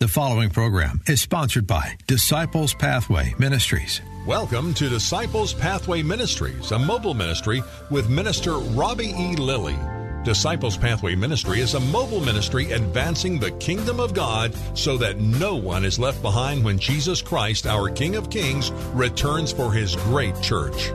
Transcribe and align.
The 0.00 0.08
following 0.08 0.48
program 0.48 1.02
is 1.06 1.20
sponsored 1.20 1.66
by 1.66 1.94
Disciples 2.06 2.72
Pathway 2.72 3.34
Ministries. 3.38 4.00
Welcome 4.26 4.72
to 4.72 4.88
Disciples 4.88 5.52
Pathway 5.52 6.02
Ministries, 6.02 6.72
a 6.72 6.78
mobile 6.78 7.12
ministry 7.12 7.62
with 7.90 8.08
Minister 8.08 8.52
Robbie 8.54 9.12
E. 9.14 9.36
Lilly. 9.36 9.76
Disciples 10.24 10.78
Pathway 10.78 11.16
Ministry 11.16 11.60
is 11.60 11.74
a 11.74 11.80
mobile 11.80 12.22
ministry 12.22 12.72
advancing 12.72 13.38
the 13.38 13.50
kingdom 13.50 14.00
of 14.00 14.14
God 14.14 14.54
so 14.72 14.96
that 14.96 15.20
no 15.20 15.54
one 15.56 15.84
is 15.84 15.98
left 15.98 16.22
behind 16.22 16.64
when 16.64 16.78
Jesus 16.78 17.20
Christ, 17.20 17.66
our 17.66 17.90
King 17.90 18.16
of 18.16 18.30
Kings, 18.30 18.72
returns 18.94 19.52
for 19.52 19.70
his 19.70 19.96
great 19.96 20.40
church. 20.40 20.92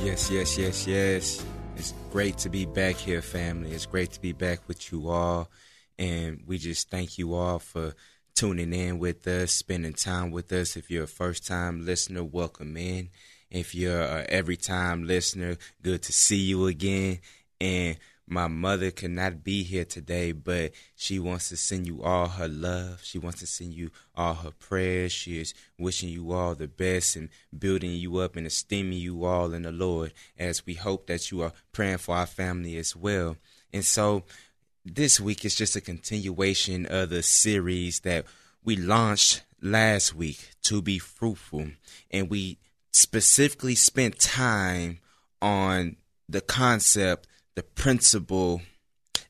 Yes, 0.00 0.30
yes, 0.30 0.56
yes, 0.56 0.86
yes. 0.86 1.44
It's 1.76 1.92
great 2.10 2.38
to 2.38 2.48
be 2.48 2.64
back 2.64 2.96
here, 2.96 3.20
family. 3.20 3.72
It's 3.72 3.84
great 3.84 4.12
to 4.12 4.20
be 4.22 4.32
back 4.32 4.60
with 4.68 4.90
you 4.90 5.10
all. 5.10 5.50
And 5.98 6.40
we 6.46 6.56
just 6.56 6.88
thank 6.88 7.18
you 7.18 7.34
all 7.34 7.58
for 7.58 7.92
tuning 8.42 8.72
in 8.72 8.98
with 8.98 9.24
us, 9.28 9.52
spending 9.52 9.92
time 9.92 10.32
with 10.32 10.52
us. 10.52 10.76
If 10.76 10.90
you're 10.90 11.04
a 11.04 11.06
first 11.06 11.46
time 11.46 11.86
listener, 11.86 12.24
welcome 12.24 12.76
in. 12.76 13.10
If 13.52 13.72
you're 13.72 14.02
a 14.02 14.24
every 14.24 14.56
time 14.56 15.04
listener, 15.04 15.58
good 15.80 16.02
to 16.02 16.12
see 16.12 16.38
you 16.38 16.66
again. 16.66 17.20
And 17.60 17.98
my 18.26 18.48
mother 18.48 18.90
could 18.90 19.12
not 19.12 19.44
be 19.44 19.62
here 19.62 19.84
today, 19.84 20.32
but 20.32 20.72
she 20.96 21.20
wants 21.20 21.50
to 21.50 21.56
send 21.56 21.86
you 21.86 22.02
all 22.02 22.26
her 22.26 22.48
love. 22.48 23.04
She 23.04 23.16
wants 23.16 23.38
to 23.38 23.46
send 23.46 23.74
you 23.74 23.92
all 24.16 24.34
her 24.34 24.50
prayers. 24.50 25.12
She 25.12 25.38
is 25.38 25.54
wishing 25.78 26.08
you 26.08 26.32
all 26.32 26.56
the 26.56 26.66
best 26.66 27.14
and 27.14 27.28
building 27.56 27.92
you 27.92 28.16
up 28.16 28.34
and 28.34 28.44
esteeming 28.44 28.98
you 28.98 29.24
all 29.24 29.54
in 29.54 29.62
the 29.62 29.70
Lord 29.70 30.12
as 30.36 30.66
we 30.66 30.74
hope 30.74 31.06
that 31.06 31.30
you 31.30 31.42
are 31.42 31.52
praying 31.70 31.98
for 31.98 32.16
our 32.16 32.26
family 32.26 32.76
as 32.76 32.96
well. 32.96 33.36
And 33.72 33.84
so 33.84 34.24
this 34.84 35.20
week 35.20 35.44
is 35.44 35.54
just 35.54 35.76
a 35.76 35.80
continuation 35.80 36.86
of 36.86 37.10
the 37.10 37.22
series 37.22 38.00
that 38.00 38.24
we 38.64 38.76
launched 38.76 39.42
last 39.60 40.14
week 40.14 40.50
to 40.62 40.82
be 40.82 40.98
fruitful. 40.98 41.68
And 42.10 42.28
we 42.28 42.58
specifically 42.90 43.74
spent 43.74 44.18
time 44.18 44.98
on 45.40 45.96
the 46.28 46.40
concept, 46.40 47.28
the 47.54 47.62
principle, 47.62 48.62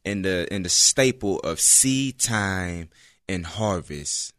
and 0.04 0.24
the 0.24 0.48
and 0.50 0.64
the 0.64 0.70
staple 0.70 1.38
of 1.40 1.60
seed 1.60 2.18
time 2.18 2.88
and 3.28 3.46
harvest. 3.46 4.34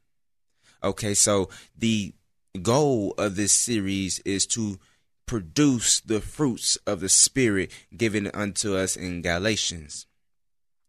Okay, 0.83 1.13
so 1.13 1.49
the 1.77 2.13
goal 2.61 3.13
of 3.17 3.35
this 3.35 3.53
series 3.53 4.19
is 4.19 4.45
to 4.47 4.77
produce 5.25 6.01
the 6.01 6.19
fruits 6.19 6.75
of 6.85 6.99
the 6.99 7.09
spirit 7.09 7.71
given 7.95 8.29
unto 8.33 8.75
us 8.75 8.95
in 8.97 9.21
Galatians. 9.21 10.05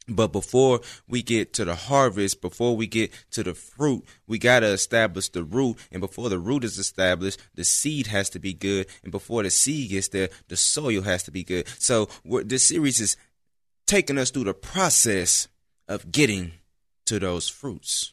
But 0.06 0.32
before 0.32 0.80
we 1.08 1.22
get 1.22 1.54
to 1.54 1.64
the 1.64 1.74
harvest, 1.74 2.42
before 2.42 2.76
we 2.76 2.86
get 2.86 3.10
to 3.30 3.42
the 3.42 3.54
fruit, 3.54 4.04
we 4.26 4.38
got 4.38 4.60
to 4.60 4.66
establish 4.66 5.30
the 5.30 5.42
root. 5.42 5.78
And 5.90 6.00
before 6.00 6.28
the 6.28 6.38
root 6.38 6.62
is 6.62 6.78
established, 6.78 7.40
the 7.54 7.64
seed 7.64 8.08
has 8.08 8.28
to 8.30 8.38
be 8.38 8.52
good. 8.52 8.86
And 9.02 9.10
before 9.10 9.42
the 9.42 9.50
seed 9.50 9.90
gets 9.90 10.08
there, 10.08 10.28
the 10.48 10.56
soil 10.56 11.02
has 11.02 11.22
to 11.22 11.30
be 11.30 11.42
good. 11.42 11.68
So 11.78 12.08
this 12.44 12.68
series 12.68 13.00
is 13.00 13.16
taking 13.86 14.18
us 14.18 14.30
through 14.30 14.44
the 14.44 14.54
process 14.54 15.48
of 15.88 16.12
getting 16.12 16.52
to 17.06 17.18
those 17.18 17.48
fruits. 17.48 18.12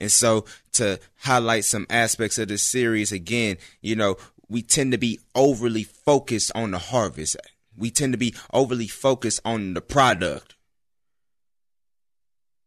And 0.00 0.10
so 0.10 0.46
to 0.72 0.98
highlight 1.18 1.64
some 1.64 1.86
aspects 1.88 2.38
of 2.38 2.48
this 2.48 2.64
series 2.64 3.12
again, 3.12 3.56
you 3.80 3.94
know, 3.94 4.16
we 4.48 4.62
tend 4.62 4.92
to 4.92 4.98
be 4.98 5.20
overly 5.34 5.84
focused 5.84 6.50
on 6.56 6.72
the 6.72 6.78
harvest. 6.78 7.36
We 7.76 7.90
tend 7.90 8.14
to 8.14 8.18
be 8.18 8.34
overly 8.52 8.88
focused 8.88 9.40
on 9.44 9.74
the 9.74 9.80
product 9.80 10.55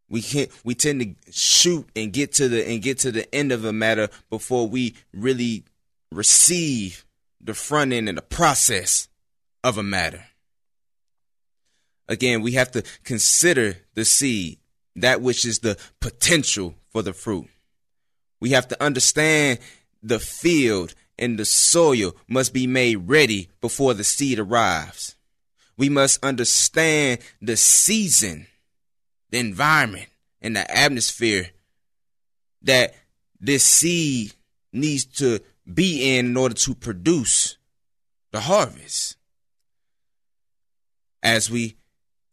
we 0.10 0.22
can't 0.22 0.50
we 0.64 0.76
tend 0.76 1.02
to 1.02 1.32
shoot 1.32 1.88
and 1.96 2.12
get 2.12 2.34
to 2.34 2.48
the 2.48 2.68
and 2.68 2.82
get 2.82 3.00
to 3.00 3.12
the 3.12 3.34
end 3.34 3.52
of 3.52 3.64
a 3.66 3.74
matter 3.74 4.10
before 4.30 4.68
we 4.68 4.96
really 5.14 5.64
receive 6.12 7.06
the 7.40 7.54
front 7.54 7.94
end 7.94 8.10
and 8.10 8.18
the 8.18 8.24
process 8.24 9.08
of 9.64 9.78
a 9.78 9.84
matter. 9.84 10.26
Again 12.08 12.42
we 12.42 12.54
have 12.54 12.72
to 12.72 12.84
consider 13.04 13.78
the 13.94 14.06
seed 14.06 14.58
that 14.96 15.22
which 15.22 15.46
is 15.46 15.60
the 15.60 15.78
potential 16.00 16.76
for 16.90 17.02
the 17.02 17.14
fruit. 17.14 17.48
We 18.42 18.52
have 18.52 18.68
to 18.70 18.84
understand 18.84 19.60
the 20.02 20.20
field 20.20 20.96
and 21.18 21.38
the 21.38 21.46
soil 21.46 22.16
must 22.28 22.54
be 22.54 22.66
made 22.66 23.10
ready 23.10 23.50
before 23.62 23.94
the 23.94 24.04
seed 24.04 24.40
arrives. 24.40 25.16
We 25.78 25.90
must 25.90 26.24
understand 26.24 27.20
the 27.42 27.58
season 27.58 28.48
the 29.30 29.40
environment 29.40 30.08
and 30.42 30.56
the 30.56 30.78
atmosphere 30.78 31.50
that 32.64 32.94
this 33.40 33.64
seed 33.64 34.34
needs 34.74 35.06
to 35.06 35.40
be 35.72 36.18
in 36.18 36.28
in 36.28 36.38
order 36.38 36.56
to 36.56 36.76
produce 36.76 37.58
the 38.32 38.42
harvest. 38.42 39.16
As 41.22 41.50
we 41.50 41.76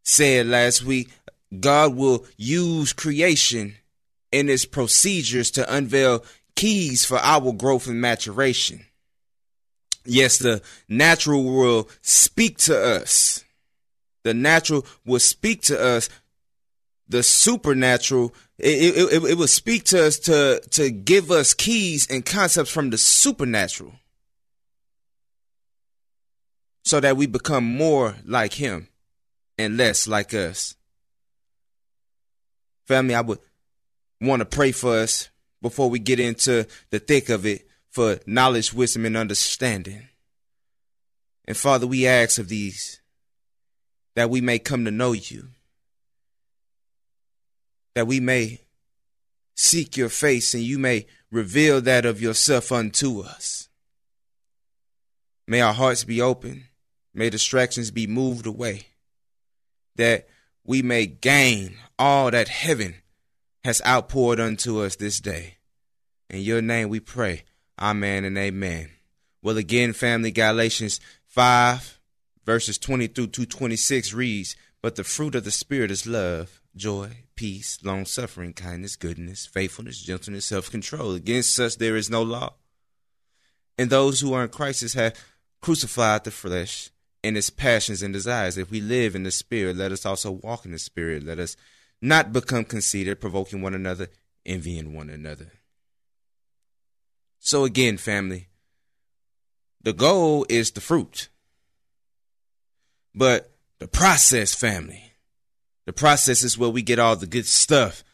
said 0.03 0.47
last 0.47 0.85
week, 0.85 1.11
God 1.59 1.95
will 1.95 2.25
use 2.37 2.93
creation 2.93 3.77
in 4.33 4.49
its 4.49 4.65
procedures 4.65 5.51
to 5.53 5.75
unveil 5.75 6.25
keys 6.55 7.05
for 7.05 7.19
our 7.19 7.53
growth 7.53 7.87
and 7.87 8.01
maturation. 8.01 8.85
Yes, 10.05 10.39
the 10.39 10.63
natural 10.89 11.45
will 11.45 11.89
speak 12.01 12.59
to 12.59 12.79
us. 12.79 13.45
The 14.23 14.35
natural 14.35 14.87
will 15.05 15.21
speak 15.21 15.63
to 15.63 15.81
us 15.81 16.09
the 17.09 17.23
supernatural 17.23 18.35
it, 18.59 18.97
it, 18.97 19.13
it, 19.13 19.31
it 19.31 19.39
will 19.39 19.47
speak 19.47 19.85
to 19.85 20.07
us 20.07 20.19
to 20.21 20.61
to 20.71 20.91
give 20.91 21.31
us 21.31 21.55
keys 21.55 22.07
and 22.11 22.25
concepts 22.25 22.71
from 22.71 22.91
the 22.91 22.99
supernatural. 22.99 23.95
So 26.85 27.01
that 27.01 27.17
we 27.17 27.27
become 27.27 27.65
more 27.65 28.17
like 28.25 28.55
him 28.55 28.89
and 29.59 29.77
less 29.77 30.07
like 30.07 30.33
us. 30.33 30.75
Family 32.87 33.15
i 33.15 33.21
would 33.21 33.41
want 34.21 34.41
to 34.41 34.47
pray 34.47 34.73
for 34.73 34.97
us 34.97 35.29
before 35.61 35.91
we 35.91 35.99
get 35.99 36.21
into 36.21 36.67
the 36.91 36.99
thick 36.99 37.29
of 37.29 37.45
it 37.45 37.67
for 37.91 38.19
knowledge 38.27 38.73
wisdom 38.73 39.05
and 39.05 39.17
understanding. 39.17 40.09
And 41.47 41.57
father 41.57 41.87
we 41.87 42.07
ask 42.07 42.39
of 42.39 42.49
these 42.49 43.01
that 44.15 44.31
we 44.31 44.41
may 44.41 44.59
come 44.59 44.85
to 44.85 44.91
know 44.91 45.13
you 45.13 45.49
that 47.97 48.07
we 48.07 48.21
may 48.21 48.61
seek 49.55 49.97
your 49.97 50.11
face 50.11 50.53
and 50.53 50.63
you 50.63 50.79
may 50.79 51.07
reveal 51.31 51.81
that 51.81 52.05
of 52.05 52.21
yourself 52.21 52.71
unto 52.71 53.21
us. 53.21 53.71
May 55.49 55.63
our 55.63 55.73
hearts 55.73 56.05
be 56.05 56.21
open. 56.21 56.65
May 57.15 57.31
distractions 57.31 57.91
be 57.91 58.07
moved 58.07 58.45
away. 58.45 58.89
That 59.95 60.29
we 60.63 60.83
may 60.83 61.07
gain 61.07 61.77
all 61.99 62.31
that 62.31 62.49
heaven 62.49 62.97
has 63.65 63.81
outpoured 63.87 64.41
unto 64.41 64.83
us 64.83 64.97
this 64.97 65.19
day. 65.19 65.55
In 66.29 66.41
your 66.43 66.61
name 66.61 66.91
we 66.91 67.01
pray. 67.01 67.45
Amen 67.81 68.27
and 68.27 68.37
amen. 68.37 68.91
Well, 69.41 69.57
again, 69.57 69.95
family, 69.95 70.33
Galatians 70.33 71.01
5, 71.29 71.99
verses 72.45 72.77
20 72.77 73.07
through 73.07 73.29
226 73.29 74.13
reads, 74.13 74.55
But 74.83 74.97
the 74.97 75.05
fruit 75.05 75.35
of 75.35 75.45
the 75.45 75.51
Spirit 75.51 75.91
is 75.91 76.07
love 76.07 76.61
joy, 76.77 77.26
peace, 77.37 77.79
long 77.83 78.05
suffering, 78.07 78.53
kindness, 78.53 78.97
goodness, 78.97 79.47
faithfulness, 79.47 80.03
gentleness, 80.03 80.47
self 80.47 80.71
control. 80.71 81.13
Against 81.15 81.55
such 81.55 81.77
there 81.77 81.97
is 81.97 82.11
no 82.11 82.23
law. 82.23 82.55
And 83.79 83.91
those 83.91 84.21
who 84.21 84.33
are 84.33 84.45
in 84.45 84.49
Christ 84.49 84.95
have 84.95 85.15
crucified 85.61 86.25
the 86.25 86.31
flesh 86.31 86.91
and 87.23 87.37
its 87.37 87.51
passions 87.51 88.03
and 88.03 88.13
desires. 88.13 88.57
If 88.57 88.71
we 88.71 88.81
live 88.81 89.15
in 89.15 89.23
the 89.23 89.31
Spirit, 89.31 89.77
let 89.77 89.93
us 89.93 90.07
also 90.07 90.31
walk 90.31 90.65
in 90.65 90.73
the 90.73 90.79
Spirit. 90.79 91.25
Let 91.25 91.39
us 91.39 91.57
not 92.01 92.33
become 92.33 92.65
conceited, 92.65 93.21
provoking 93.21 93.63
one 93.63 93.75
another, 93.75 94.09
envying 94.45 94.95
one 94.95 95.11
another. 95.11 95.53
So, 97.39 97.65
again, 97.65 97.97
family, 97.97 98.49
the 99.83 99.93
goal 99.93 100.47
is 100.49 100.71
the 100.71 100.81
fruit. 100.81 101.29
But 103.15 103.53
the 103.79 103.89
process, 103.89 104.55
family, 104.55 105.06
the 105.87 105.93
process 105.93 106.43
is 106.43 106.59
where 106.59 106.69
we 106.69 106.83
get 106.83 106.99
all 106.99 107.17
the 107.17 107.27
good 107.27 107.47
stuff. 107.47 108.05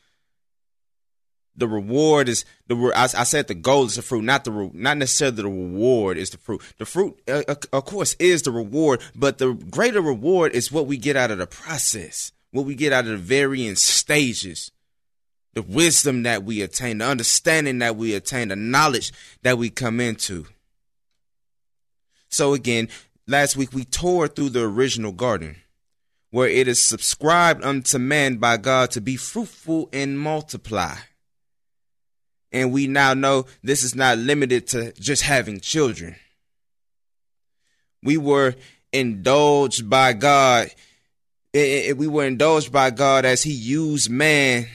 the 1.57 1.69
reward 1.69 2.29
is 2.29 2.45
the 2.67 2.77
I, 2.95 3.05
I, 3.05 3.25
said 3.25 3.49
the 3.49 3.55
goal 3.55 3.85
is 3.85 3.97
the 3.97 4.03
fruit, 4.03 4.23
not 4.23 4.45
the 4.45 4.71
not 4.73 4.97
necessarily 4.97 5.37
the 5.37 5.45
reward 5.45 6.17
is 6.17 6.31
the 6.31 6.39
fruit. 6.39 6.63
The 6.79 6.87
fruit, 6.87 7.21
uh, 7.29 7.43
uh, 7.49 7.55
of 7.73 7.85
course, 7.85 8.15
is 8.19 8.43
the 8.43 8.51
reward, 8.51 9.01
but 9.15 9.39
the 9.39 9.53
greater 9.53 10.01
reward 10.01 10.53
is 10.55 10.73
what 10.73 10.87
we 10.87 10.97
get 10.97 11.17
out 11.17 11.31
of 11.31 11.39
the 11.39 11.47
process, 11.47 12.33
what 12.53 12.65
we 12.65 12.75
get 12.75 12.93
out 12.93 13.05
of 13.05 13.11
the 13.11 13.17
varying 13.17 13.77
stages, 13.77 14.71
the 15.55 15.63
wisdom 15.63 16.23
that 16.23 16.45
we 16.45 16.63
attain, 16.63 16.99
the 16.99 17.07
understanding 17.07 17.81
that 17.81 17.97
we 17.97 18.15
attain, 18.15 18.49
the 18.49 18.57
knowledge 18.57 19.13
that 19.43 19.59
we 19.59 19.69
come 19.69 20.01
into. 20.01 20.47
So 22.31 22.55
again, 22.55 22.89
last 23.27 23.57
week 23.57 23.75
we 23.75 23.85
tore 23.85 24.27
through 24.27 24.51
the 24.51 24.63
original 24.63 25.13
garden 25.13 25.57
where 26.33 26.49
it 26.49 26.67
is 26.67 26.83
subscribed 26.83 27.63
unto 27.63 27.99
man 27.99 28.39
by 28.39 28.57
God 28.57 28.91
to 28.93 29.03
be 29.03 29.17
fruitful 29.17 29.91
and 29.93 30.19
multiply. 30.19 30.95
And 32.51 32.73
we 32.73 32.87
now 32.87 33.13
know 33.13 33.45
this 33.63 33.83
is 33.83 33.95
not 33.95 34.17
limited 34.17 34.67
to 34.69 34.93
just 34.95 35.23
having 35.23 35.61
children. 35.61 36.17
We 38.03 38.17
were 38.17 38.55
indulged 38.95 39.91
by 39.91 40.15
God. 40.15 40.69
Eh, 41.53 41.59
eh, 41.59 41.91
eh, 41.91 41.93
we 41.93 42.07
were 42.07 42.25
indulged 42.25 42.73
by 42.73 42.89
God 42.91 43.27
as 43.27 43.43
He 43.43 43.53
used 43.53 44.11
man 44.11 44.69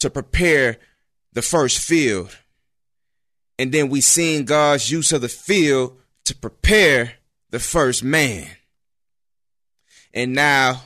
to 0.00 0.08
prepare 0.08 0.78
the 1.34 1.42
first 1.42 1.78
field. 1.78 2.34
And 3.58 3.70
then 3.70 3.90
we 3.90 4.00
seen 4.00 4.46
God's 4.46 4.90
use 4.90 5.12
of 5.12 5.20
the 5.20 5.28
field 5.28 5.98
to 6.24 6.34
prepare 6.34 7.12
the 7.50 7.60
first 7.60 8.02
man. 8.02 8.46
And 10.14 10.32
now 10.32 10.82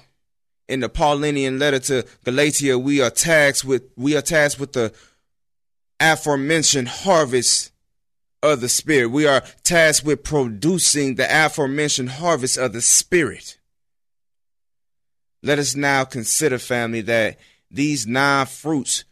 in 0.69 0.81
the 0.81 0.89
Paulinian 0.89 1.59
letter 1.61 1.79
to 1.79 2.07
Galatia, 2.25 2.79
we 2.79 3.01
are 3.01 3.11
tasked 3.11 3.65
with 3.65 3.85
we 3.97 4.17
are 4.17 4.23
tasked 4.23 4.61
with 4.61 4.73
the 4.73 4.93
aforementioned 6.01 6.89
harvest 6.89 7.73
of 8.43 8.61
the 8.61 8.69
spirit. 8.69 9.09
We 9.09 9.27
are 9.27 9.43
tasked 9.63 10.05
with 10.05 10.23
producing 10.23 11.15
the 11.15 11.27
aforementioned 11.29 12.11
harvest 12.11 12.59
of 12.59 12.73
the 12.73 12.81
spirit. 12.81 13.59
Let 15.43 15.59
us 15.59 15.77
now 15.77 16.05
consider, 16.05 16.59
family, 16.59 17.03
that 17.03 17.39
these 17.71 18.07
nine 18.07 18.47
fruits 18.47 19.05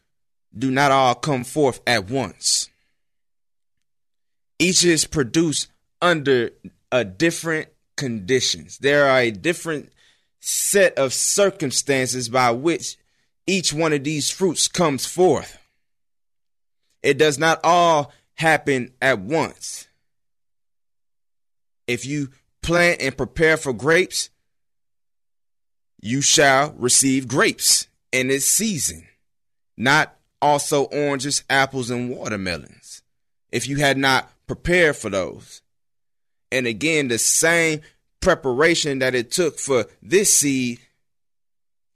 do 0.56 0.70
not 0.70 0.90
all 0.90 1.14
come 1.14 1.44
forth 1.44 1.80
at 1.86 2.08
once. 2.08 2.68
Each 4.58 4.84
is 4.84 5.06
produced 5.06 5.68
under 6.00 6.50
a 6.90 7.04
different 7.04 7.68
conditions. 7.96 8.78
There 8.78 9.06
are 9.06 9.20
a 9.20 9.30
different 9.30 9.92
set 10.46 10.98
of 10.98 11.14
circumstances 11.14 12.28
by 12.28 12.50
which 12.50 12.98
each 13.46 13.72
one 13.72 13.94
of 13.94 14.04
these 14.04 14.30
fruits 14.30 14.68
comes 14.68 15.06
forth. 15.06 15.58
It 17.02 17.16
does 17.16 17.38
not 17.38 17.60
all 17.64 18.12
happen 18.34 18.92
at 19.00 19.20
once. 19.20 19.88
If 21.86 22.04
you 22.04 22.28
plant 22.60 23.00
and 23.00 23.16
prepare 23.16 23.56
for 23.56 23.72
grapes, 23.72 24.28
you 26.02 26.20
shall 26.20 26.74
receive 26.76 27.26
grapes 27.26 27.88
in 28.12 28.30
its 28.30 28.44
season, 28.44 29.06
not 29.78 30.14
also 30.42 30.84
oranges, 30.84 31.42
apples, 31.48 31.90
and 31.90 32.10
watermelons. 32.10 33.02
If 33.50 33.66
you 33.66 33.78
had 33.78 33.96
not 33.96 34.30
prepared 34.46 34.96
for 34.96 35.08
those. 35.08 35.62
And 36.52 36.66
again, 36.66 37.08
the 37.08 37.18
same 37.18 37.80
preparation 38.24 38.98
that 39.00 39.14
it 39.14 39.30
took 39.30 39.58
for 39.58 39.84
this 40.02 40.34
seed 40.34 40.80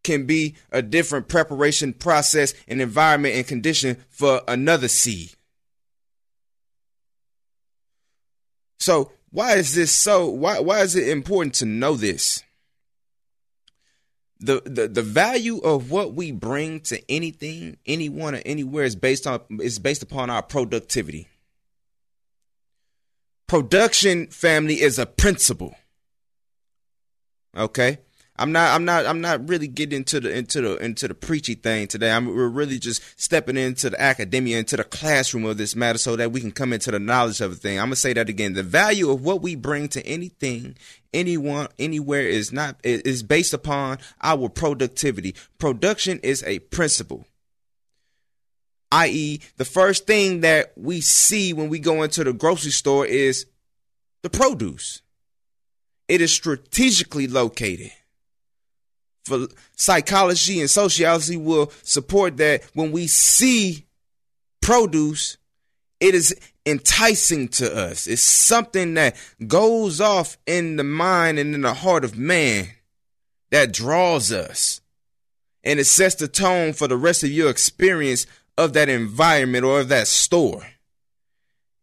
can 0.04 0.26
be 0.26 0.54
a 0.70 0.82
different 0.82 1.26
preparation 1.26 1.92
process 1.92 2.54
and 2.68 2.80
environment 2.80 3.34
and 3.34 3.46
condition 3.46 3.96
for 4.10 4.42
another 4.46 4.88
seed. 4.88 5.32
So, 8.78 9.10
why 9.30 9.56
is 9.56 9.74
this 9.74 9.90
so 9.90 10.28
why 10.28 10.60
why 10.60 10.80
is 10.80 10.96
it 10.96 11.08
important 11.08 11.54
to 11.56 11.66
know 11.66 11.94
this? 11.94 12.42
The, 14.40 14.62
the 14.64 14.86
the 14.86 15.02
value 15.02 15.58
of 15.58 15.90
what 15.90 16.14
we 16.14 16.30
bring 16.30 16.80
to 16.82 17.02
anything, 17.10 17.76
anyone 17.84 18.36
or 18.36 18.42
anywhere 18.46 18.84
is 18.84 18.96
based 18.96 19.26
on 19.26 19.40
is 19.60 19.78
based 19.78 20.02
upon 20.02 20.30
our 20.30 20.42
productivity. 20.42 21.26
Production 23.46 24.28
family 24.28 24.80
is 24.80 24.98
a 24.98 25.06
principle. 25.06 25.74
Okay. 27.56 27.98
I'm 28.40 28.52
not 28.52 28.74
I'm 28.74 28.84
not 28.84 29.04
I'm 29.04 29.20
not 29.20 29.48
really 29.48 29.66
getting 29.66 29.96
into 29.96 30.20
the 30.20 30.30
into 30.30 30.60
the 30.60 30.76
into 30.76 31.08
the 31.08 31.14
preachy 31.14 31.54
thing 31.54 31.88
today. 31.88 32.12
I'm 32.12 32.26
we're 32.26 32.46
really 32.46 32.78
just 32.78 33.02
stepping 33.20 33.56
into 33.56 33.90
the 33.90 34.00
academia, 34.00 34.58
into 34.58 34.76
the 34.76 34.84
classroom 34.84 35.44
of 35.44 35.58
this 35.58 35.74
matter 35.74 35.98
so 35.98 36.14
that 36.14 36.30
we 36.30 36.40
can 36.40 36.52
come 36.52 36.72
into 36.72 36.92
the 36.92 37.00
knowledge 37.00 37.40
of 37.40 37.50
the 37.50 37.56
thing. 37.56 37.80
I'm 37.80 37.86
gonna 37.86 37.96
say 37.96 38.12
that 38.12 38.28
again. 38.28 38.52
The 38.52 38.62
value 38.62 39.10
of 39.10 39.24
what 39.24 39.42
we 39.42 39.56
bring 39.56 39.88
to 39.88 40.06
anything, 40.06 40.76
anyone, 41.12 41.66
anywhere 41.80 42.22
is 42.22 42.52
not 42.52 42.76
is 42.84 43.24
based 43.24 43.54
upon 43.54 43.98
our 44.22 44.48
productivity. 44.48 45.34
Production 45.58 46.20
is 46.22 46.44
a 46.44 46.60
principle. 46.60 47.26
I.e., 48.90 49.40
the 49.56 49.64
first 49.64 50.06
thing 50.06 50.40
that 50.40 50.72
we 50.76 51.00
see 51.00 51.52
when 51.52 51.68
we 51.68 51.78
go 51.78 52.02
into 52.02 52.24
the 52.24 52.32
grocery 52.32 52.70
store 52.70 53.04
is 53.04 53.46
the 54.22 54.30
produce. 54.30 55.02
It 56.08 56.20
is 56.20 56.32
strategically 56.32 57.26
located. 57.26 57.92
For 59.24 59.48
psychology 59.76 60.60
and 60.60 60.70
sociology 60.70 61.36
will 61.36 61.70
support 61.82 62.38
that 62.38 62.64
when 62.72 62.92
we 62.92 63.06
see 63.06 63.86
produce, 64.62 65.36
it 66.00 66.14
is 66.14 66.34
enticing 66.64 67.48
to 67.48 67.74
us. 67.76 68.06
It's 68.06 68.22
something 68.22 68.94
that 68.94 69.16
goes 69.46 70.00
off 70.00 70.38
in 70.46 70.76
the 70.76 70.84
mind 70.84 71.38
and 71.38 71.54
in 71.54 71.60
the 71.60 71.74
heart 71.74 72.04
of 72.04 72.16
man 72.16 72.68
that 73.50 73.72
draws 73.72 74.32
us. 74.32 74.80
And 75.64 75.78
it 75.78 75.86
sets 75.86 76.14
the 76.14 76.28
tone 76.28 76.72
for 76.72 76.88
the 76.88 76.96
rest 76.96 77.22
of 77.22 77.30
your 77.30 77.50
experience 77.50 78.26
of 78.56 78.72
that 78.72 78.88
environment 78.88 79.64
or 79.64 79.80
of 79.80 79.88
that 79.88 80.08
store. 80.08 80.66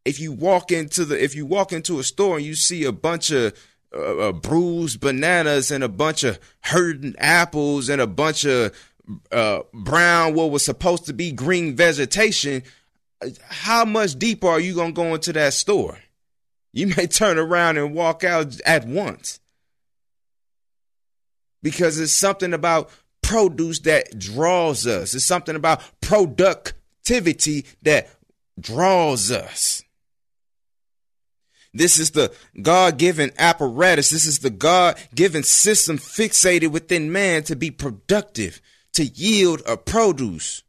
If 0.04 0.19
you 0.19 0.31
walk 0.31 0.72
into 0.72 1.06
the 1.06 1.22
if 1.22 1.36
you 1.36 1.45
walk 1.45 1.74
into 1.74 2.00
a 2.00 2.04
store 2.04 2.38
and 2.38 2.45
you 2.45 2.56
see 2.56 2.83
a 2.83 2.92
bunch 2.92 3.31
of 3.31 3.54
uh, 3.96 4.32
bruised 4.32 5.00
bananas 5.00 5.72
and 5.72 5.84
a 5.84 5.90
bunch 5.90 6.24
of 6.24 6.40
hurting 6.62 7.16
apples 7.18 7.90
and 7.90 8.02
a 8.02 8.08
bunch 8.08 8.46
of 8.46 8.74
uh, 9.32 9.60
brown, 9.74 10.34
what 10.34 10.52
was 10.52 10.66
supposed 10.66 11.06
to 11.06 11.14
be 11.14 11.32
green 11.32 11.76
vegetation, 11.76 12.64
how 13.48 13.86
much 13.86 14.18
deeper 14.18 14.48
are 14.48 14.60
you 14.60 14.75
going 14.75 14.94
to 14.94 15.02
go 15.02 15.14
into 15.14 15.34
that 15.34 15.54
store? 15.54 16.00
You 16.74 16.88
may 16.98 17.08
turn 17.08 17.38
around 17.38 17.78
and 17.78 17.94
walk 17.94 18.24
out 18.24 18.60
at 18.62 18.86
once 18.88 19.40
because 21.64 22.00
it's 22.00 22.12
something 22.12 22.54
about 22.54 22.90
produce 23.24 23.80
that 23.82 24.20
draws 24.20 24.86
us. 24.86 25.16
It's 25.16 25.25
something 25.25 25.56
about 25.56 25.82
productivity 26.02 27.66
that 27.82 28.10
draws 28.60 29.32
us. 29.32 29.84
This 31.75 32.00
is 32.00 32.12
the 32.12 32.34
God 32.62 32.98
given 32.98 33.34
apparatus. 33.38 34.10
This 34.10 34.25
is 34.25 34.39
the 34.39 34.50
God 34.50 34.98
given 35.13 35.44
system 35.44 35.98
fixated 35.98 36.70
within 36.70 37.12
man 37.12 37.44
to 37.44 37.55
be 37.58 37.70
productive, 37.70 38.62
to 38.94 39.03
yield 39.03 39.62
a 39.67 39.75
produce. 39.75 40.63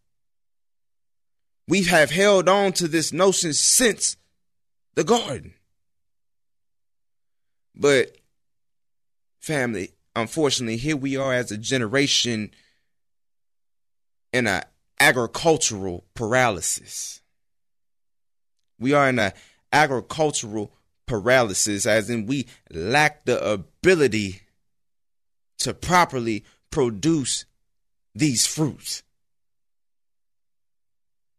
We 1.69 1.85
have 1.85 2.11
held 2.11 2.49
on 2.49 2.73
to 2.73 2.89
this 2.89 3.13
notion 3.13 3.53
since 3.53 4.17
the 4.97 5.05
garden. 5.05 5.55
But, 7.77 8.17
family, 9.39 9.93
unfortunately, 10.17 10.77
here 10.77 10.97
we 10.97 11.17
are 11.17 11.33
as 11.33 11.53
a 11.53 11.57
generation 11.57 12.51
in 14.33 14.49
an 14.49 14.65
agricultural 14.99 16.05
paralysis. 16.15 17.21
We 18.81 18.93
are 18.93 19.09
in 19.09 19.21
an 19.21 19.33
agricultural 19.73 20.73
paralysis, 21.07 21.87
as 21.87 22.11
in 22.11 22.27
we 22.27 22.47
lack 22.71 23.25
the 23.25 23.43
ability 23.45 24.43
to 25.59 25.73
properly 25.73 26.45
produce 26.71 27.45
these 28.15 28.47
fruits 28.47 29.03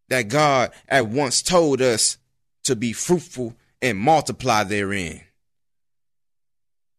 that 0.10 0.30
God 0.30 0.72
at 0.88 1.08
once 1.08 1.42
told 1.42 1.82
us 1.82 2.18
to 2.64 2.76
be 2.76 2.94
fruitful 2.94 3.56
and 3.82 3.98
multiply 3.98 4.64
therein. 4.64 5.22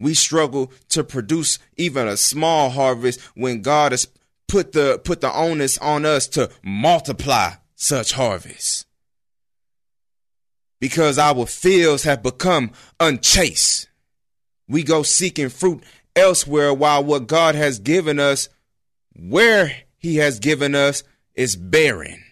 We 0.01 0.15
struggle 0.15 0.73
to 0.91 1.03
produce 1.03 1.59
even 1.77 2.07
a 2.07 2.17
small 2.17 2.71
harvest 2.71 3.21
when 3.35 3.63
God 3.63 3.93
has 3.93 4.07
put 4.47 4.73
the 4.73 5.01
put 5.03 5.21
the 5.21 5.33
onus 5.33 5.77
on 5.79 6.07
us 6.07 6.27
to 6.29 6.51
multiply 6.63 7.53
such 7.75 8.13
harvests 8.13 8.87
because 10.81 11.19
our 11.19 11.47
fields 11.47 12.05
have 12.05 12.23
become 12.23 12.71
unchaste. 13.01 13.89
We 14.69 14.83
go 14.83 15.03
seeking 15.03 15.49
fruit 15.49 15.83
elsewhere 16.15 16.75
while 16.75 17.03
what 17.03 17.27
God 17.27 17.55
has 17.55 17.79
given 17.79 18.19
us, 18.21 18.49
where 19.15 19.73
He 19.97 20.17
has 20.17 20.39
given 20.39 20.75
us, 20.75 21.03
is 21.35 21.57
barren. 21.57 22.25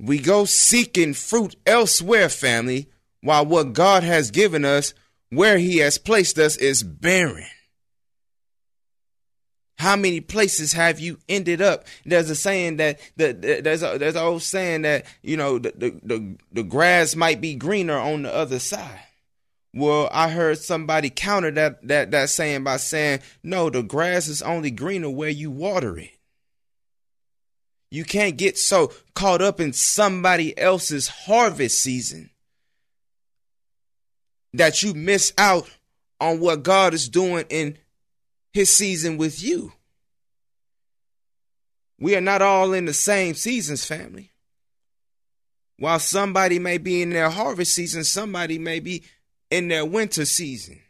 we 0.00 0.18
go 0.18 0.44
seeking 0.44 1.12
fruit 1.12 1.56
elsewhere, 1.66 2.28
family, 2.28 2.88
while 3.20 3.44
what 3.44 3.72
God 3.72 4.02
has 4.02 4.30
given 4.30 4.64
us, 4.64 4.94
where 5.30 5.58
He 5.58 5.78
has 5.78 5.98
placed 5.98 6.38
us, 6.38 6.56
is 6.56 6.82
barren. 6.82 7.46
How 9.78 9.94
many 9.94 10.20
places 10.20 10.72
have 10.72 10.98
you 10.98 11.18
ended 11.28 11.62
up? 11.62 11.86
There's 12.04 12.30
a 12.30 12.34
saying 12.34 12.78
that 12.78 12.98
the, 13.16 13.32
the 13.32 13.60
there's 13.60 13.82
a 13.82 13.96
there's 13.96 14.16
an 14.16 14.22
old 14.22 14.42
saying 14.42 14.82
that 14.82 15.06
you 15.22 15.36
know 15.36 15.58
the, 15.58 15.72
the 15.76 16.00
the 16.02 16.36
the 16.52 16.62
grass 16.64 17.14
might 17.14 17.40
be 17.40 17.54
greener 17.54 17.96
on 17.96 18.22
the 18.22 18.34
other 18.34 18.58
side. 18.58 19.00
Well, 19.72 20.08
I 20.10 20.30
heard 20.30 20.58
somebody 20.58 21.10
counter 21.10 21.52
that 21.52 21.86
that 21.86 22.10
that 22.10 22.30
saying 22.30 22.64
by 22.64 22.78
saying, 22.78 23.20
"No, 23.44 23.70
the 23.70 23.84
grass 23.84 24.26
is 24.26 24.42
only 24.42 24.72
greener 24.72 25.10
where 25.10 25.30
you 25.30 25.50
water 25.50 25.96
it." 25.96 26.10
You 27.90 28.04
can't 28.04 28.36
get 28.36 28.58
so 28.58 28.92
caught 29.14 29.40
up 29.40 29.60
in 29.60 29.72
somebody 29.72 30.58
else's 30.58 31.08
harvest 31.08 31.80
season 31.80 32.30
that 34.52 34.82
you 34.82 34.92
miss 34.92 35.32
out 35.38 35.70
on 36.20 36.40
what 36.40 36.64
God 36.64 36.94
is 36.94 37.08
doing 37.08 37.46
in 37.48 37.78
his 38.52 38.74
season 38.74 39.16
with 39.16 39.42
you. 39.42 39.72
We 42.00 42.16
are 42.16 42.20
not 42.20 42.42
all 42.42 42.72
in 42.72 42.84
the 42.84 42.94
same 42.94 43.34
seasons, 43.34 43.84
family. 43.84 44.30
While 45.78 45.98
somebody 45.98 46.58
may 46.58 46.78
be 46.78 47.02
in 47.02 47.10
their 47.10 47.30
harvest 47.30 47.74
season, 47.74 48.04
somebody 48.04 48.58
may 48.58 48.80
be 48.80 49.04
in 49.50 49.68
their 49.68 49.84
winter 49.84 50.24
season 50.24 50.80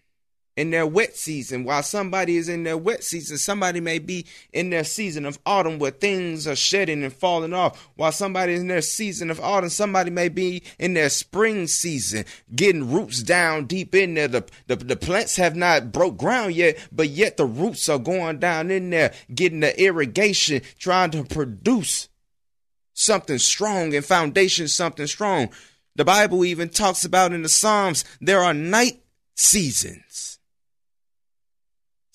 in 0.59 0.71
their 0.71 0.89
wet 0.89 1.17
season. 1.17 1.63
While 1.63 1.85
somebody 1.85 2.37
is 2.37 2.49
in 2.49 2.65
their 2.65 2.77
wet 2.77 3.05
season, 3.05 3.39
somebody 3.39 3.81
may 3.81 4.01
be 4.01 4.27
in 4.53 4.71
their 4.71 4.83
season 4.83 5.25
of 5.25 5.39
autumn 5.47 5.79
where 5.79 5.93
things 5.93 6.49
are 6.49 6.57
shedding 6.57 7.05
and 7.05 7.13
falling 7.13 7.53
off. 7.53 7.89
While 7.95 8.11
somebody 8.11 8.55
is 8.55 8.63
in 8.63 8.67
their 8.67 8.83
season 8.83 9.31
of 9.31 9.39
autumn, 9.39 9.71
somebody 9.71 10.11
may 10.11 10.29
be 10.29 10.65
in 10.81 10.95
their 10.95 11.11
spring 11.11 11.69
season, 11.69 12.25
getting 12.57 12.91
roots 12.91 13.23
down 13.23 13.67
deep 13.67 13.95
in 13.95 14.15
there. 14.15 14.27
The, 14.27 14.45
the, 14.67 14.75
the 14.75 14.97
plants 14.97 15.37
have 15.37 15.55
not 15.55 15.93
broke 15.93 16.17
ground 16.17 16.55
yet, 16.55 16.77
but 16.91 17.09
yet 17.09 17.37
the 17.37 17.47
roots 17.47 17.89
are 17.89 18.01
going 18.01 18.41
down 18.41 18.73
in 18.73 18.91
there, 18.91 19.15
getting 19.33 19.61
the 19.61 19.81
irrigation, 19.81 20.63
trying 20.81 21.13
to 21.13 21.23
produce 21.23 22.09
something 22.95 23.39
strong 23.39 23.95
and 23.95 24.05
foundation 24.05 24.67
something 24.67 25.07
strong. 25.07 25.51
The 25.95 26.05
Bible 26.05 26.45
even 26.45 26.69
talks 26.69 27.05
about 27.05 27.33
in 27.33 27.43
the 27.43 27.49
Psalms, 27.49 28.05
there 28.21 28.43
are 28.43 28.53
night 28.53 29.01
seasons 29.37 30.38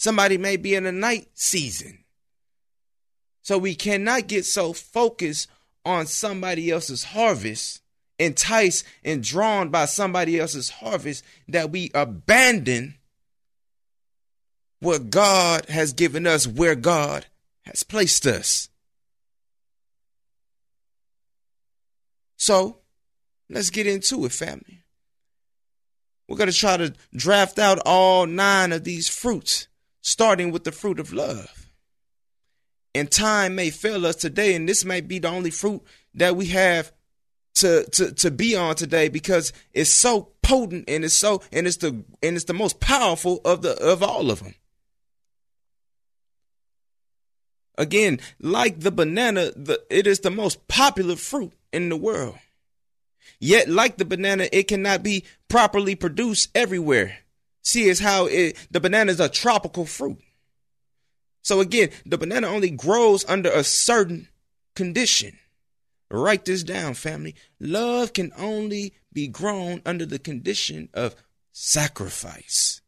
Somebody 0.03 0.37
may 0.37 0.57
be 0.57 0.75
in 0.75 0.85
a 0.85 0.91
night 0.91 1.29
season. 1.33 1.99
So 3.41 3.57
we 3.57 3.73
cannot 3.73 4.27
get 4.27 4.43
so 4.43 4.73
focused 4.73 5.49
on 5.85 6.07
somebody 6.07 6.69
else's 6.69 7.05
harvest, 7.05 7.81
enticed 8.19 8.83
and 9.05 9.23
drawn 9.23 9.69
by 9.69 9.85
somebody 9.85 10.37
else's 10.37 10.69
harvest, 10.69 11.23
that 11.47 11.71
we 11.71 11.89
abandon 11.95 12.95
what 14.81 15.09
God 15.09 15.67
has 15.69 15.93
given 15.93 16.27
us, 16.27 16.45
where 16.45 16.75
God 16.75 17.25
has 17.61 17.83
placed 17.83 18.27
us. 18.27 18.67
So 22.35 22.79
let's 23.49 23.69
get 23.69 23.87
into 23.87 24.25
it, 24.25 24.33
family. 24.33 24.83
We're 26.27 26.35
going 26.35 26.51
to 26.51 26.53
try 26.57 26.75
to 26.75 26.93
draft 27.15 27.57
out 27.57 27.79
all 27.85 28.25
nine 28.25 28.73
of 28.73 28.83
these 28.83 29.07
fruits 29.07 29.69
starting 30.03 30.51
with 30.51 30.65
the 30.65 30.71
fruit 30.71 30.99
of 30.99 31.11
love. 31.11 31.71
And 32.93 33.09
time 33.09 33.55
may 33.55 33.71
fail 33.71 34.05
us 34.05 34.17
today, 34.17 34.53
and 34.53 34.69
this 34.69 34.85
may 34.85 35.01
be 35.01 35.17
the 35.17 35.29
only 35.29 35.49
fruit 35.49 35.81
that 36.13 36.35
we 36.35 36.47
have 36.47 36.91
to 37.55 37.85
to 37.91 38.11
to 38.11 38.29
be 38.29 38.55
on 38.55 38.75
today 38.75 39.09
because 39.09 39.51
it's 39.73 39.89
so 39.89 40.29
potent 40.43 40.85
and 40.87 41.03
it's 41.03 41.13
so 41.13 41.41
and 41.51 41.65
it's 41.65 41.77
the 41.77 42.03
and 42.21 42.35
it's 42.35 42.45
the 42.45 42.53
most 42.53 42.79
powerful 42.79 43.41
of 43.45 43.63
the 43.63 43.75
of 43.81 44.03
all 44.03 44.29
of 44.29 44.43
them. 44.43 44.53
Again, 47.75 48.19
like 48.39 48.81
the 48.81 48.91
banana, 48.91 49.51
the, 49.55 49.81
it 49.89 50.05
is 50.05 50.19
the 50.19 50.29
most 50.29 50.67
popular 50.67 51.15
fruit 51.15 51.53
in 51.71 51.89
the 51.89 51.97
world. 51.97 52.37
Yet, 53.39 53.67
like 53.67 53.97
the 53.97 54.05
banana, 54.05 54.47
it 54.51 54.67
cannot 54.67 55.01
be 55.01 55.25
properly 55.47 55.95
produced 55.95 56.51
everywhere 56.53 57.22
see 57.63 57.85
is 57.85 57.99
how 57.99 58.27
it, 58.27 58.57
the 58.69 58.79
banana 58.79 59.11
is 59.11 59.19
a 59.19 59.29
tropical 59.29 59.85
fruit. 59.85 60.19
So 61.41 61.59
again, 61.59 61.89
the 62.05 62.17
banana 62.17 62.47
only 62.47 62.69
grows 62.69 63.25
under 63.25 63.49
a 63.49 63.63
certain 63.63 64.29
condition. 64.75 65.37
Write 66.09 66.45
this 66.45 66.63
down, 66.63 66.93
family. 66.93 67.35
Love 67.59 68.13
can 68.13 68.31
only 68.37 68.93
be 69.11 69.27
grown 69.27 69.81
under 69.85 70.05
the 70.05 70.19
condition 70.19 70.89
of 70.93 71.15
sacrifice. 71.51 72.81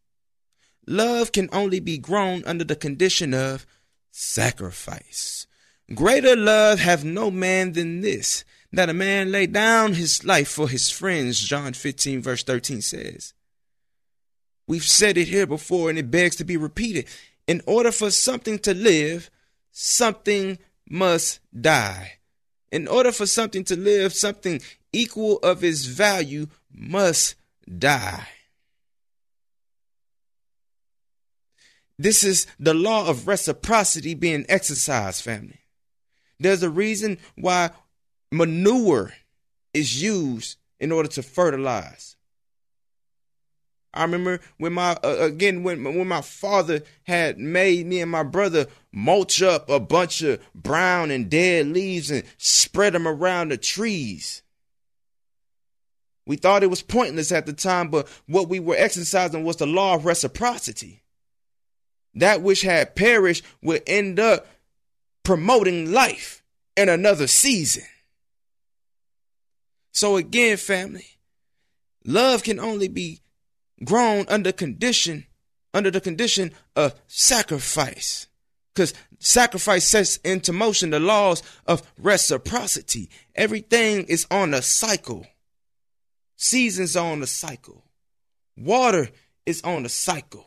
Love 0.87 1.31
can 1.31 1.49
only 1.51 1.79
be 1.79 1.97
grown 1.97 2.43
under 2.45 2.63
the 2.63 2.75
condition 2.75 3.33
of 3.33 3.65
sacrifice. 4.11 5.47
Greater 5.93 6.35
love 6.35 6.79
have 6.79 7.03
no 7.03 7.29
man 7.29 7.73
than 7.73 8.01
this, 8.01 8.45
that 8.71 8.89
a 8.89 8.93
man 8.93 9.31
lay 9.31 9.47
down 9.47 9.93
his 9.93 10.23
life 10.23 10.47
for 10.47 10.69
his 10.69 10.89
friends, 10.89 11.39
John 11.39 11.73
15, 11.73 12.21
verse 12.21 12.43
13 12.43 12.81
says. 12.81 13.33
We've 14.67 14.83
said 14.83 15.17
it 15.17 15.27
here 15.27 15.45
before 15.45 15.89
and 15.89 15.99
it 15.99 16.09
begs 16.09 16.35
to 16.37 16.43
be 16.43 16.57
repeated. 16.57 17.05
In 17.47 17.61
order 17.67 17.91
for 17.91 18.09
something 18.09 18.57
to 18.59 18.73
live, 18.73 19.29
something 19.71 20.57
must 20.89 21.39
die. 21.59 22.13
In 22.71 22.87
order 22.87 23.11
for 23.11 23.25
something 23.25 23.63
to 23.65 23.77
live, 23.77 24.13
something 24.13 24.61
equal 24.91 25.37
of 25.39 25.63
its 25.63 25.85
value 25.85 26.47
must 26.73 27.35
die. 27.77 28.27
This 31.97 32.23
is 32.23 32.47
the 32.59 32.73
law 32.73 33.07
of 33.07 33.27
reciprocity 33.27 34.15
being 34.15 34.45
exercised, 34.49 35.23
family. 35.23 35.59
There's 36.39 36.63
a 36.63 36.69
reason 36.69 37.19
why 37.35 37.71
manure 38.31 39.13
is 39.73 40.01
used 40.01 40.57
in 40.79 40.91
order 40.91 41.07
to 41.09 41.23
fertilize. 41.23 42.17
I 43.95 44.03
remember 44.03 44.41
when 44.57 44.73
my 44.73 44.97
uh, 45.03 45.17
again 45.19 45.63
when 45.63 45.83
when 45.83 46.07
my 46.07 46.21
father 46.21 46.83
had 47.03 47.39
made 47.39 47.85
me 47.85 48.01
and 48.01 48.11
my 48.11 48.23
brother 48.23 48.67
mulch 48.91 49.41
up 49.41 49.69
a 49.69 49.79
bunch 49.79 50.21
of 50.21 50.41
brown 50.53 51.11
and 51.11 51.29
dead 51.29 51.67
leaves 51.67 52.11
and 52.11 52.23
spread 52.37 52.93
them 52.93 53.07
around 53.07 53.49
the 53.49 53.57
trees. 53.57 54.41
We 56.27 56.35
thought 56.35 56.63
it 56.63 56.69
was 56.69 56.81
pointless 56.81 57.31
at 57.31 57.45
the 57.45 57.53
time, 57.53 57.89
but 57.89 58.07
what 58.27 58.49
we 58.49 58.59
were 58.59 58.75
exercising 58.75 59.43
was 59.43 59.57
the 59.57 59.67
law 59.67 59.95
of 59.95 60.05
reciprocity. 60.05 61.03
That 62.15 62.41
which 62.41 62.61
had 62.61 62.95
perished 62.95 63.45
would 63.61 63.83
end 63.85 64.19
up 64.19 64.47
promoting 65.23 65.91
life 65.91 66.43
in 66.75 66.89
another 66.89 67.27
season. 67.27 67.83
So 69.91 70.17
again, 70.17 70.57
family, 70.57 71.05
love 72.03 72.43
can 72.43 72.59
only 72.59 72.87
be 72.87 73.21
grown 73.83 74.25
under 74.27 74.51
condition, 74.51 75.25
under 75.73 75.91
the 75.91 76.01
condition 76.01 76.51
of 76.75 76.93
sacrifice. 77.07 78.27
Because 78.73 78.93
sacrifice 79.19 79.87
sets 79.87 80.17
into 80.17 80.51
motion 80.51 80.89
the 80.89 80.99
laws 80.99 81.41
of 81.65 81.81
reciprocity. 81.97 83.09
Everything 83.33 84.05
is 84.05 84.27
on 84.29 84.53
a 84.53 84.61
cycle. 84.61 85.25
Seasons 86.35 86.95
are 86.95 87.11
on 87.11 87.23
a 87.23 87.27
cycle. 87.27 87.83
Water 88.57 89.09
is 89.45 89.61
on 89.61 89.85
a 89.85 89.89
cycle. 89.89 90.45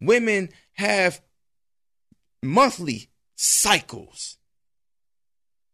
Women 0.00 0.48
have 0.74 1.20
monthly 2.42 3.08
cycles 3.36 4.36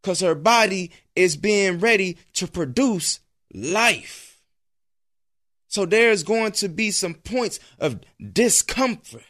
because 0.03 0.21
her 0.21 0.35
body 0.35 0.91
is 1.17 1.37
being 1.37 1.79
ready 1.79 2.19
to 2.35 2.47
produce 2.47 3.21
life. 3.53 4.28
So 5.69 5.85
there's 5.85 6.23
going 6.23 6.53
to 6.53 6.69
be 6.69 6.91
some 6.91 7.15
points 7.15 7.61
of 7.79 8.01
discomfort. 8.33 9.23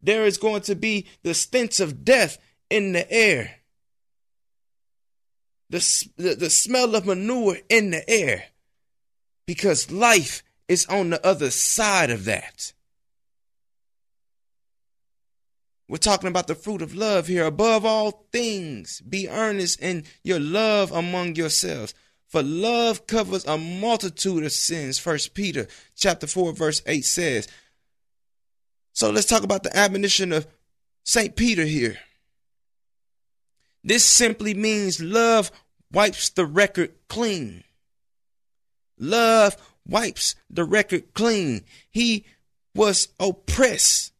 There 0.00 0.24
is 0.24 0.38
going 0.38 0.62
to 0.62 0.76
be 0.76 1.08
the 1.24 1.34
stench 1.34 1.80
of 1.80 2.04
death 2.04 2.38
in 2.70 2.92
the 2.92 3.10
air. 3.12 3.56
The, 5.70 6.08
the, 6.16 6.34
the 6.36 6.50
smell 6.50 6.94
of 6.94 7.06
manure 7.06 7.58
in 7.68 7.90
the 7.90 8.08
air. 8.08 8.44
Because 9.46 9.90
life 9.90 10.44
is 10.68 10.86
on 10.86 11.10
the 11.10 11.26
other 11.26 11.50
side 11.50 12.10
of 12.10 12.24
that. 12.26 12.72
We're 15.88 15.96
talking 15.96 16.28
about 16.28 16.46
the 16.46 16.54
fruit 16.54 16.82
of 16.82 16.94
love 16.94 17.26
here. 17.26 17.46
Above 17.46 17.84
all 17.84 18.26
things, 18.30 19.00
be 19.00 19.28
earnest 19.28 19.80
in 19.80 20.04
your 20.22 20.38
love 20.38 20.92
among 20.92 21.34
yourselves. 21.34 21.94
For 22.28 22.42
love 22.42 23.06
covers 23.06 23.46
a 23.46 23.56
multitude 23.56 24.44
of 24.44 24.52
sins. 24.52 24.98
First 24.98 25.34
Peter 25.34 25.66
chapter 25.96 26.26
4 26.26 26.52
verse 26.52 26.82
8 26.86 27.04
says. 27.04 27.48
So 28.92 29.10
let's 29.10 29.26
talk 29.26 29.44
about 29.44 29.62
the 29.62 29.76
admonition 29.76 30.32
of 30.32 30.46
St. 31.04 31.34
Peter 31.36 31.64
here. 31.64 31.98
This 33.82 34.04
simply 34.04 34.52
means 34.52 35.00
love 35.00 35.50
wipes 35.90 36.28
the 36.28 36.44
record 36.44 36.92
clean. 37.08 37.64
Love 38.98 39.56
wipes 39.86 40.34
the 40.50 40.64
record 40.64 41.14
clean. 41.14 41.64
He 41.90 42.26
was 42.74 43.08
oppressed 43.18 44.12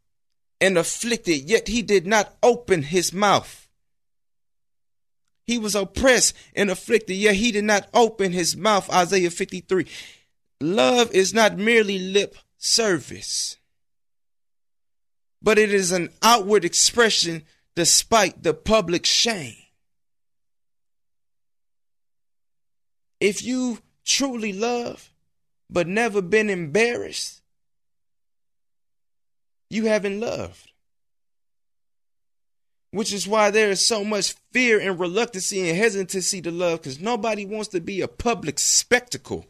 and 0.60 0.78
afflicted, 0.78 1.50
yet 1.50 1.68
he 1.68 1.82
did 1.82 2.06
not 2.06 2.34
open 2.42 2.82
his 2.82 3.12
mouth. 3.12 3.67
He 5.48 5.56
was 5.56 5.74
oppressed 5.74 6.36
and 6.54 6.70
afflicted, 6.70 7.16
yet 7.16 7.36
he 7.36 7.50
did 7.50 7.64
not 7.64 7.88
open 7.94 8.32
his 8.32 8.54
mouth. 8.54 8.90
Isaiah 8.90 9.30
53. 9.30 9.86
Love 10.60 11.10
is 11.12 11.32
not 11.32 11.56
merely 11.56 11.98
lip 11.98 12.36
service, 12.58 13.56
but 15.40 15.58
it 15.58 15.72
is 15.72 15.90
an 15.90 16.10
outward 16.22 16.66
expression 16.66 17.44
despite 17.74 18.42
the 18.42 18.52
public 18.52 19.06
shame. 19.06 19.56
If 23.18 23.42
you 23.42 23.78
truly 24.04 24.52
love 24.52 25.10
but 25.70 25.88
never 25.88 26.20
been 26.20 26.50
embarrassed, 26.50 27.40
you 29.70 29.86
haven't 29.86 30.20
loved. 30.20 30.72
Which 32.90 33.12
is 33.12 33.28
why 33.28 33.50
there 33.50 33.70
is 33.70 33.86
so 33.86 34.02
much 34.02 34.34
fear 34.52 34.80
and 34.80 34.98
reluctancy 34.98 35.68
and 35.68 35.76
hesitancy 35.76 36.40
to 36.42 36.50
love 36.50 36.80
because 36.80 37.00
nobody 37.00 37.44
wants 37.44 37.68
to 37.68 37.80
be 37.80 38.00
a 38.00 38.08
public 38.08 38.58
spectacle. 38.58 39.46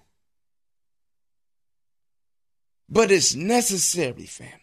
But 2.88 3.10
it's 3.10 3.34
necessary, 3.34 4.26
family. 4.26 4.54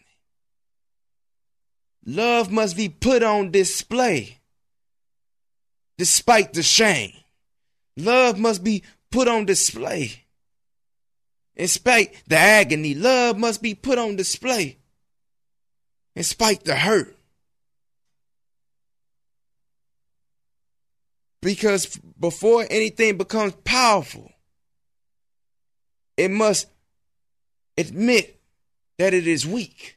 Love 2.04 2.52
must 2.52 2.76
be 2.76 2.88
put 2.88 3.22
on 3.22 3.50
display 3.50 4.38
despite 5.98 6.52
the 6.52 6.62
shame. 6.62 7.12
Love 7.96 8.38
must 8.38 8.62
be 8.62 8.82
put 9.10 9.28
on 9.28 9.46
display. 9.46 10.24
In 11.56 11.68
spite 11.68 12.14
the 12.26 12.36
agony, 12.36 12.94
love 12.94 13.38
must 13.38 13.62
be 13.62 13.74
put 13.74 13.98
on 13.98 14.16
display. 14.16 14.76
In 16.14 16.22
spite 16.22 16.64
the 16.64 16.76
hurt. 16.76 17.15
Because 21.46 21.96
before 22.18 22.66
anything 22.68 23.18
becomes 23.18 23.52
powerful, 23.62 24.32
it 26.16 26.28
must 26.28 26.66
admit 27.78 28.40
that 28.98 29.14
it 29.14 29.28
is 29.28 29.46
weak. 29.46 29.96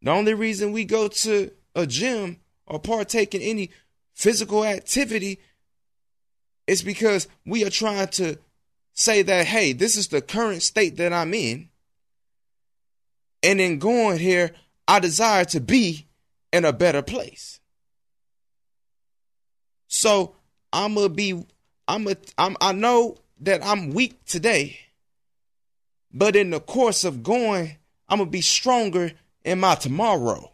The 0.00 0.12
only 0.12 0.34
reason 0.34 0.70
we 0.70 0.84
go 0.84 1.08
to 1.08 1.50
a 1.74 1.88
gym 1.88 2.38
or 2.66 2.78
partake 2.78 3.34
in 3.34 3.42
any 3.42 3.72
physical 4.14 4.64
activity 4.64 5.40
is 6.68 6.84
because 6.84 7.26
we 7.44 7.64
are 7.64 7.70
trying 7.70 8.06
to 8.10 8.38
say 8.92 9.22
that, 9.22 9.46
hey, 9.46 9.72
this 9.72 9.96
is 9.96 10.06
the 10.06 10.22
current 10.22 10.62
state 10.62 10.98
that 10.98 11.12
I'm 11.12 11.34
in. 11.34 11.68
And 13.42 13.60
in 13.60 13.80
going 13.80 14.20
here, 14.20 14.52
I 14.86 15.00
desire 15.00 15.46
to 15.46 15.58
be 15.58 16.06
in 16.52 16.64
a 16.64 16.72
better 16.72 17.02
place. 17.02 17.59
So 19.92 20.36
I'm 20.72 20.94
gonna 20.94 21.08
be, 21.08 21.44
I'm 21.88 22.06
a, 22.06 22.16
I'm, 22.38 22.56
I 22.60 22.70
know 22.70 23.16
that 23.40 23.62
I'm 23.62 23.90
weak 23.90 24.24
today, 24.24 24.78
but 26.12 26.36
in 26.36 26.50
the 26.50 26.60
course 26.60 27.02
of 27.02 27.24
going, 27.24 27.76
I'm 28.08 28.18
gonna 28.18 28.30
be 28.30 28.40
stronger 28.40 29.10
in 29.44 29.58
my 29.58 29.74
tomorrow. 29.74 30.52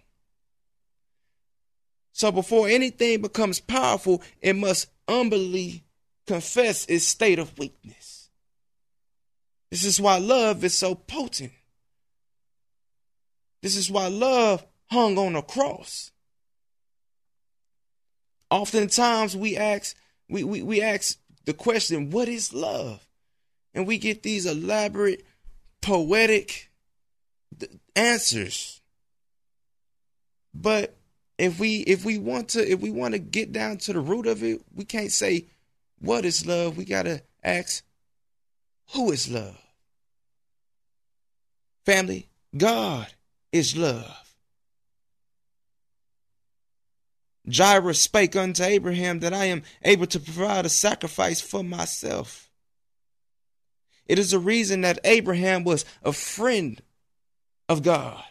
So 2.12 2.33
before 2.33 2.66
anything 2.66 3.21
becomes 3.21 3.61
powerful, 3.61 4.23
it 4.40 4.57
must 4.57 4.89
humbly 5.06 5.84
confess 6.26 6.87
its 6.87 7.04
state 7.04 7.39
of 7.39 7.58
weakness. 7.58 8.30
This 9.71 9.84
is 9.84 10.00
why 10.00 10.17
love 10.17 10.65
is 10.65 10.75
so 10.75 10.95
potent. 10.95 11.52
This 13.60 13.76
is 13.76 13.91
why 13.91 14.08
love 14.08 14.65
hung 14.91 15.19
on 15.19 15.37
a 15.37 15.43
cross. 15.43 16.10
Oftentimes 18.50 19.37
we 19.37 19.56
ask, 19.56 19.97
we, 20.28 20.45
we, 20.45 20.63
we 20.63 20.82
ask 20.82 21.19
the 21.45 21.52
question, 21.52 22.11
what 22.11 22.28
is 22.28 22.52
love? 22.52 23.06
And 23.75 23.87
we 23.87 23.99
get 23.99 24.23
these 24.23 24.47
elaborate, 24.47 25.25
poetic 25.82 26.71
answers. 27.95 28.80
But 30.54 30.97
if 31.39 31.59
we 31.61 31.80
if 31.80 32.04
we 32.04 32.19
want 32.19 32.50
to 32.50 32.67
if 32.67 32.80
we 32.80 32.91
want 32.91 33.13
to 33.13 33.19
get 33.19 33.52
down 33.52 33.76
to 33.78 33.93
the 33.93 34.00
root 34.00 34.26
of 34.26 34.43
it, 34.43 34.63
we 34.75 34.85
can't 34.85 35.13
say 35.13 35.47
what 35.99 36.25
is 36.25 36.47
love? 36.47 36.76
We 36.76 36.85
got 36.85 37.04
to 37.04 37.23
ask, 37.43 37.82
who 38.93 39.13
is 39.13 39.30
love? 39.30 39.59
Family, 41.85 42.28
God 42.56 43.06
is 43.52 43.76
love. 43.76 44.25
Jireh 47.49 47.95
spake 47.95 48.35
unto 48.35 48.63
Abraham 48.63 49.21
that 49.21 49.32
I 49.32 49.47
am 49.47 49.63
able 49.82 50.06
to 50.06 50.21
provide 50.21 50.67
a 50.67 50.71
sacrifice 50.71 51.41
for 51.41 51.63
myself. 51.63 52.50
It 54.06 54.19
is 54.19 54.32
a 54.32 54.39
reason 54.39 54.82
that 54.82 54.99
Abraham 55.04 55.65
was 55.65 55.85
a 56.02 56.13
friend 56.13 56.80
of 57.69 57.82
God 57.82 58.23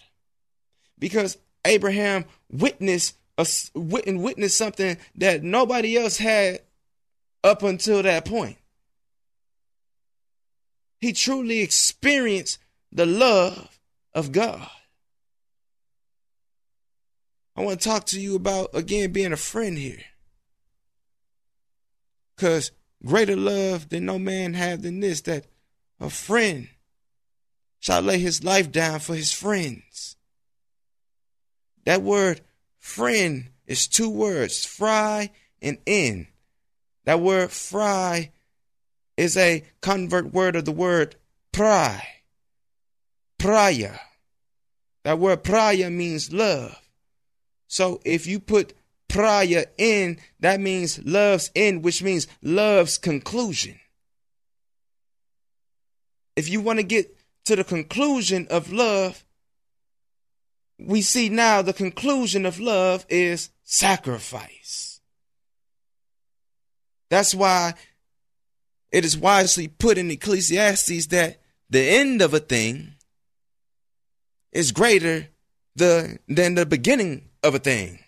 because 0.98 1.38
Abraham 1.66 2.26
witnessed 2.50 3.16
a, 3.38 3.46
witnessed 3.74 4.58
something 4.58 4.98
that 5.16 5.44
nobody 5.44 5.98
else 5.98 6.18
had 6.18 6.62
up 7.44 7.64
until 7.64 8.02
that 8.04 8.26
point. 8.26 8.58
He 11.02 11.14
truly 11.14 11.60
experienced 11.60 12.60
the 12.92 13.06
love 13.06 13.80
of 14.14 14.32
God. 14.32 14.70
I 17.56 17.62
want 17.62 17.80
to 17.80 17.88
talk 17.88 18.06
to 18.08 18.20
you 18.20 18.36
about, 18.36 18.72
again, 18.74 19.12
being 19.12 19.32
a 19.32 19.38
friend 19.38 19.78
here. 19.78 20.02
Because 22.36 22.72
greater 23.06 23.36
love 23.36 23.90
than 23.90 24.06
no 24.06 24.20
man 24.20 24.56
have 24.56 24.82
than 24.82 25.00
this, 25.00 25.22
that 25.22 25.46
a 26.00 26.10
friend 26.10 26.68
shall 27.80 28.02
lay 28.02 28.20
his 28.20 28.44
life 28.44 28.72
down 28.72 29.00
for 29.00 29.16
his 29.16 29.32
friends. 29.32 30.18
That 31.86 32.02
word 32.02 32.42
friend 32.80 33.52
is 33.68 33.88
two 33.88 34.10
words, 34.10 34.66
fry 34.66 35.32
and 35.62 35.78
in. 35.86 36.28
That 37.06 37.22
word 37.22 37.52
fry 37.52 38.32
is 39.16 39.38
a 39.38 39.64
convert 39.82 40.34
word 40.34 40.56
of 40.56 40.66
the 40.66 40.72
word 40.72 41.16
pry. 41.52 42.06
Praya. 43.40 44.00
That 45.04 45.20
word 45.20 45.44
praya 45.44 45.92
means 45.92 46.34
love. 46.34 46.82
So 47.68 48.02
if 48.06 48.28
you 48.28 48.40
put 48.40 48.74
praya 49.08 49.66
in, 49.78 50.20
that 50.40 50.60
means 50.60 51.04
love's 51.04 51.52
in, 51.56 51.82
which 51.82 52.04
means 52.04 52.28
love's 52.42 52.98
conclusion. 52.98 53.80
If 56.36 56.50
you 56.50 56.62
want 56.62 56.80
to 56.80 56.84
get 56.84 57.16
to 57.46 57.56
the 57.56 57.64
conclusion 57.64 58.48
of 58.50 58.72
love, 58.72 59.24
we 60.78 61.02
see 61.02 61.30
now 61.30 61.62
the 61.62 61.74
conclusion 61.74 62.46
of 62.46 62.60
love 62.60 63.06
is 63.08 63.50
sacrifice. 63.64 65.00
That's 67.10 67.34
why 67.34 67.76
it 68.92 69.06
is 69.06 69.18
wisely 69.18 69.68
put 69.68 69.98
in 69.98 70.12
Ecclesiastes 70.12 71.08
that 71.08 71.42
the 71.70 71.82
end 71.82 72.22
of 72.22 72.34
a 72.34 72.40
thing 72.40 72.96
is 74.52 74.72
greater 74.72 75.30
the, 75.76 76.20
than 76.28 76.56
the 76.56 76.66
beginning 76.66 77.30
of 77.46 77.56
a 77.56 77.60
thing. 77.60 78.00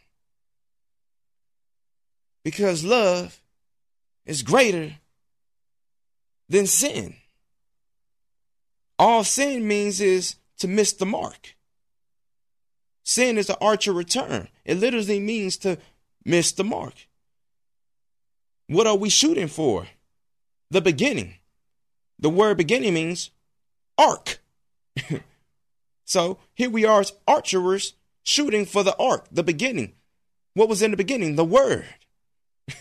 Because 2.43 2.83
love 2.83 3.39
is 4.25 4.41
greater 4.41 4.95
than 6.49 6.65
sin. 6.65 7.15
All 8.97 9.23
sin 9.23 9.67
means 9.67 10.01
is 10.01 10.35
to 10.57 10.67
miss 10.67 10.93
the 10.93 11.05
mark. 11.05 11.55
Sin 13.03 13.37
is 13.37 13.49
an 13.49 13.57
archer 13.61 13.93
return. 13.93 14.47
It 14.65 14.79
literally 14.79 15.19
means 15.19 15.57
to 15.57 15.77
miss 16.25 16.51
the 16.51 16.63
mark. 16.63 17.07
What 18.67 18.87
are 18.87 18.97
we 18.97 19.09
shooting 19.09 19.47
for? 19.47 19.87
The 20.71 20.81
beginning. 20.81 21.35
The 22.19 22.29
word 22.29 22.57
beginning 22.57 22.95
means 22.95 23.29
arc. 23.97 24.39
so 26.05 26.39
here 26.55 26.69
we 26.69 26.85
are 26.85 27.01
as 27.01 27.13
archers 27.27 27.93
shooting 28.27 28.65
for 28.65 28.83
the 28.83 28.95
arc, 28.97 29.25
the 29.31 29.43
beginning. 29.43 29.93
What 30.53 30.69
was 30.69 30.81
in 30.81 30.91
the 30.91 30.97
beginning? 30.97 31.35
The 31.35 31.45
word. 31.45 31.85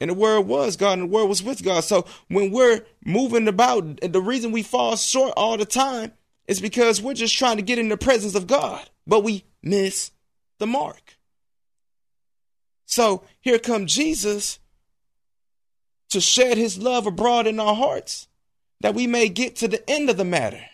and 0.00 0.10
the 0.10 0.14
word 0.14 0.40
was 0.42 0.76
God, 0.76 0.98
and 0.98 1.02
the 1.02 1.14
word 1.14 1.26
was 1.26 1.42
with 1.42 1.62
God. 1.62 1.84
So 1.84 2.06
when 2.28 2.50
we're 2.50 2.84
moving 3.04 3.46
about, 3.46 4.00
the 4.00 4.20
reason 4.20 4.50
we 4.50 4.62
fall 4.62 4.96
short 4.96 5.32
all 5.36 5.56
the 5.56 5.64
time 5.64 6.12
is 6.48 6.60
because 6.60 7.00
we're 7.00 7.14
just 7.14 7.36
trying 7.36 7.56
to 7.56 7.62
get 7.62 7.78
in 7.78 7.88
the 7.88 7.96
presence 7.96 8.34
of 8.34 8.46
God, 8.46 8.88
but 9.06 9.22
we 9.22 9.44
miss 9.62 10.10
the 10.58 10.66
mark. 10.66 11.16
So 12.84 13.24
here 13.40 13.58
come 13.58 13.86
Jesus 13.86 14.58
to 16.08 16.20
shed 16.20 16.56
his 16.56 16.78
love 16.78 17.06
abroad 17.06 17.46
in 17.46 17.60
our 17.60 17.74
hearts 17.74 18.28
that 18.80 18.94
we 18.94 19.06
may 19.06 19.28
get 19.28 19.56
to 19.56 19.68
the 19.68 19.88
end 19.88 20.08
of 20.08 20.16
the 20.16 20.24
matter 20.24 20.64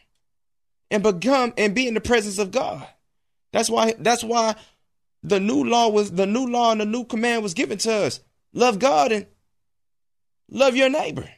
and 0.93 1.03
become 1.03 1.55
and 1.57 1.75
be 1.75 1.89
in 1.89 1.95
the 1.95 2.01
presence 2.01 2.39
of 2.39 2.51
God. 2.51 2.87
That's 3.51 3.71
why 3.71 3.95
that's 3.99 4.23
why 4.23 4.55
the 5.23 5.41
new 5.41 5.65
law 5.65 5.89
was 5.89 6.13
the 6.13 6.27
new 6.27 6.47
law 6.47 6.71
and 6.71 6.83
the 6.83 6.87
new 6.87 7.05
command 7.05 7.43
was 7.43 7.55
given 7.55 7.79
to 7.79 7.93
us. 7.93 8.21
Love 8.53 8.79
God 8.79 9.11
and 9.11 9.27
love 10.51 10.77
your 10.77 10.91
neighbor. 10.91 11.29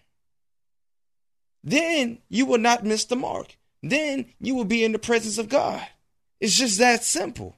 Then 1.62 2.18
you 2.28 2.46
will 2.46 2.58
not 2.58 2.84
miss 2.84 3.04
the 3.04 3.16
mark. 3.16 3.56
Then 3.82 4.26
you 4.40 4.56
will 4.56 4.64
be 4.64 4.84
in 4.84 4.92
the 4.92 4.98
presence 4.98 5.38
of 5.38 5.48
God. 5.48 5.86
It's 6.40 6.56
just 6.56 6.78
that 6.78 7.04
simple. 7.04 7.56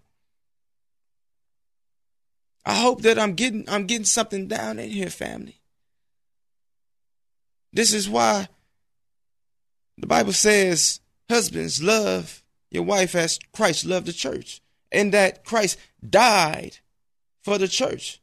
I 2.64 2.74
hope 2.74 3.02
that 3.02 3.18
I'm 3.18 3.34
getting 3.34 3.64
I'm 3.68 3.86
getting 3.86 4.04
something 4.04 4.48
down 4.48 4.78
in 4.78 4.90
here, 4.90 5.08
family. 5.08 5.60
This 7.72 7.94
is 7.94 8.08
why 8.08 8.48
the 9.96 10.06
Bible 10.06 10.32
says, 10.32 11.00
husbands, 11.28 11.82
love 11.82 12.42
your 12.70 12.82
wife 12.82 13.14
as 13.14 13.38
Christ 13.52 13.84
loved 13.84 14.06
the 14.06 14.12
church, 14.12 14.60
and 14.90 15.12
that 15.12 15.44
Christ 15.44 15.78
died 16.08 16.78
for 17.42 17.58
the 17.58 17.68
church. 17.68 18.20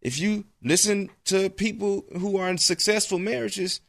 If 0.00 0.18
you 0.18 0.44
listen 0.62 1.10
to 1.26 1.48
people 1.48 2.04
who 2.18 2.36
are 2.36 2.50
in 2.50 2.58
successful 2.58 3.18
marriages 3.18 3.80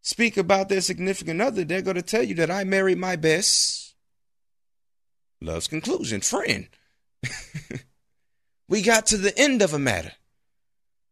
speak 0.00 0.36
about 0.36 0.68
their 0.68 0.80
significant 0.80 1.42
other, 1.42 1.64
they're 1.64 1.82
going 1.82 1.96
to 1.96 2.02
tell 2.02 2.22
you 2.22 2.34
that 2.36 2.50
I 2.50 2.64
married 2.64 2.98
my 2.98 3.16
best 3.16 3.94
love's 5.40 5.68
conclusion 5.68 6.22
friend. 6.22 6.68
we 8.68 8.82
got 8.82 9.06
to 9.06 9.16
the 9.16 9.36
end 9.38 9.62
of 9.62 9.74
a 9.74 9.78
matter. 9.78 10.12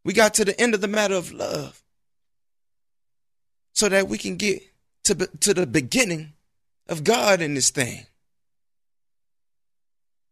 We 0.03 0.13
got 0.13 0.33
to 0.35 0.45
the 0.45 0.59
end 0.59 0.73
of 0.73 0.81
the 0.81 0.87
matter 0.87 1.15
of 1.15 1.31
love 1.31 1.83
so 3.73 3.89
that 3.89 4.07
we 4.07 4.17
can 4.17 4.37
get 4.37 4.63
to, 5.05 5.15
to 5.15 5.53
the 5.53 5.65
beginning 5.65 6.33
of 6.87 7.03
God 7.03 7.41
in 7.41 7.53
this 7.53 7.69
thing. 7.69 8.05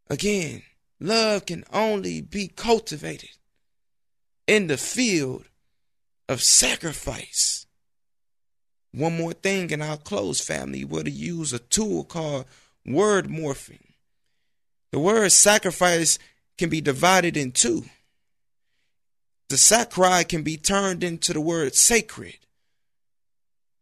Again, 0.09 0.63
love 0.99 1.45
can 1.45 1.63
only 1.71 2.21
be 2.21 2.47
cultivated 2.47 3.31
in 4.47 4.67
the 4.67 4.77
field 4.77 5.45
of 6.27 6.41
sacrifice. 6.41 7.65
One 8.91 9.17
more 9.17 9.33
thing, 9.33 9.73
and 9.73 9.83
I'll 9.83 9.97
close, 9.97 10.39
family. 10.39 10.85
We're 10.85 11.03
to 11.03 11.11
use 11.11 11.51
a 11.53 11.59
tool 11.59 12.03
called 12.03 12.45
word 12.85 13.27
morphing. 13.27 13.93
The 14.91 14.99
word 14.99 15.31
sacrifice 15.31 16.19
can 16.57 16.69
be 16.69 16.81
divided 16.81 17.35
in 17.35 17.51
two. 17.51 17.85
The 19.49 19.57
sacri 19.57 20.23
can 20.25 20.43
be 20.43 20.57
turned 20.57 21.03
into 21.03 21.33
the 21.33 21.41
word 21.41 21.75
sacred. 21.75 22.37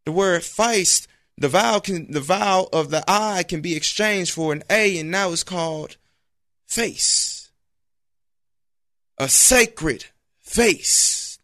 The 0.06 0.12
word 0.12 0.42
feist, 0.42 1.08
the 1.38 1.50
vowel 1.50 1.82
can 1.82 2.12
the 2.12 2.22
vowel 2.22 2.70
of 2.74 2.90
the 2.90 3.04
I 3.08 3.44
can 3.44 3.62
be 3.62 3.76
exchanged 3.76 4.32
for 4.34 4.54
an 4.54 4.64
A, 4.70 5.00
and 5.00 5.12
now 5.12 5.32
it's 5.32 5.44
called 5.44 5.98
face. 6.68 7.50
A 9.18 9.30
sacred 9.30 10.06
face. 10.40 11.40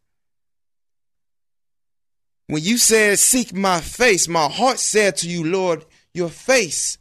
When 2.47 2.63
you 2.63 2.77
said, 2.77 3.19
Seek 3.19 3.53
my 3.53 3.81
face, 3.81 4.27
my 4.27 4.47
heart 4.47 4.79
said 4.79 5.17
to 5.17 5.29
you, 5.29 5.43
Lord, 5.43 5.85
your 6.13 6.29
face 6.29 6.97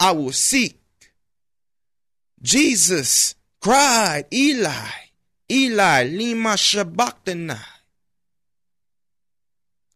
I 0.00 0.12
will 0.12 0.32
seek. 0.32 0.80
Jesus 2.40 3.34
cried, 3.60 4.26
Eli, 4.32 4.90
Eli, 5.50 6.04
lima 6.04 6.56
sabachthani. 6.56 7.54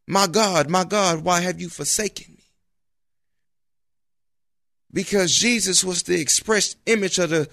My 0.06 0.26
God, 0.26 0.68
my 0.68 0.84
God, 0.84 1.24
why 1.24 1.40
have 1.40 1.60
you 1.60 1.68
forsaken 1.68 2.34
me? 2.36 2.44
Because 4.92 5.34
Jesus 5.34 5.82
was 5.84 6.02
the 6.02 6.20
expressed 6.20 6.76
image 6.86 7.18
of 7.18 7.30
the 7.30 7.48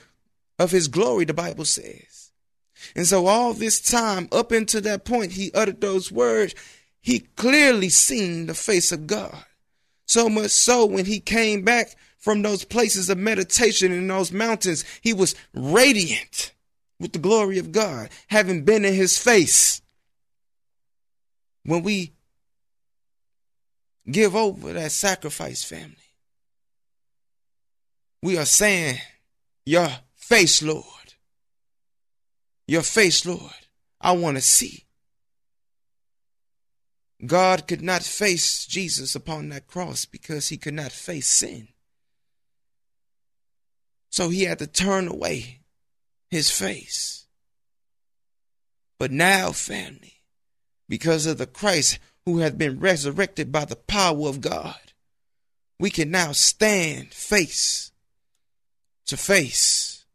of 0.58 0.72
his 0.72 0.90
glory, 0.90 1.24
the 1.24 1.34
Bible 1.34 1.64
says. 1.64 2.32
And 2.96 3.08
so 3.08 3.28
all 3.28 3.54
this 3.54 3.80
time, 3.80 4.28
up 4.32 4.52
until 4.52 4.82
that 4.82 5.06
point, 5.06 5.32
he 5.34 5.52
uttered 5.54 5.80
those 5.80 6.12
words, 6.12 6.54
he 7.02 7.20
clearly 7.38 7.90
seen 7.90 8.46
the 8.46 8.54
face 8.54 8.92
of 8.92 9.08
God. 9.08 9.46
So 10.06 10.28
much 10.28 10.52
so 10.52 10.86
when 10.86 11.06
he 11.06 11.20
came 11.20 11.64
back 11.64 11.96
from 12.18 12.42
those 12.42 12.66
places 12.66 13.10
of 13.10 13.18
meditation 13.18 13.92
in 13.92 14.08
those 14.08 14.32
mountains, 14.32 14.84
he 15.02 15.14
was 15.14 15.36
radiant 15.54 16.52
with 17.00 17.14
the 17.14 17.20
glory 17.20 17.58
of 17.58 17.72
God, 17.72 18.10
having 18.28 18.66
been 18.66 18.84
in 18.84 18.94
his 18.94 19.18
face. 19.18 19.82
When 21.64 21.84
we 21.84 22.14
give 24.12 24.36
over 24.36 24.74
that 24.74 24.91
sacrifice, 24.91 25.63
family. 25.63 25.95
We 28.22 28.38
are 28.38 28.45
saying, 28.45 28.98
Your 29.65 29.89
face, 30.15 30.62
Lord. 30.62 30.86
Your 32.67 32.82
face, 32.82 33.26
Lord. 33.26 33.54
I 34.02 34.12
want 34.13 34.38
to 34.38 34.41
see. 34.41 34.86
God 37.26 37.67
could 37.67 37.82
not 37.82 38.04
face 38.04 38.65
Jesus 38.65 39.13
upon 39.13 39.50
that 39.50 39.67
cross 39.67 40.06
because 40.06 40.50
he 40.50 40.58
could 40.58 40.74
not 40.74 40.91
face 40.91 41.28
sin. 41.28 41.67
So 44.10 44.30
he 44.30 44.43
had 44.43 44.60
to 44.60 44.67
turn 44.67 45.08
away 45.08 45.60
his 46.30 46.50
face. 46.50 47.28
But 48.98 49.12
now, 49.12 49.52
family, 49.52 50.22
because 50.88 51.26
of 51.26 51.38
the 51.38 51.45
Christ 51.45 52.00
who 52.30 52.38
has 52.39 52.52
been 52.52 52.80
resurrected 52.80 53.52
by 53.52 53.65
the 53.65 53.76
power 53.76 54.28
of 54.28 54.39
God, 54.39 54.76
we 55.80 55.89
can 55.89 56.12
now 56.12 56.32
stand 56.32 57.12
face 57.12 57.92
to 59.08 59.18
face. 59.18 60.06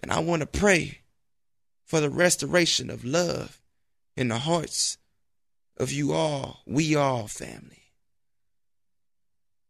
And 0.00 0.12
I 0.12 0.20
want 0.20 0.42
to 0.42 0.46
pray 0.46 1.00
for 1.84 2.00
the 2.00 2.08
restoration 2.08 2.88
of 2.88 3.04
love 3.04 3.60
in 4.16 4.28
the 4.28 4.38
hearts 4.38 4.96
of 5.76 5.90
you 5.90 6.12
all, 6.12 6.60
we 6.66 6.94
all, 6.94 7.26
family. 7.26 7.90